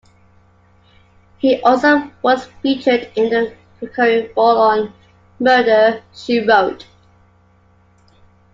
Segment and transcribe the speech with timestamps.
[1.37, 4.93] He also was featured in a recurring role on
[5.39, 6.87] "Murder, She Wrote".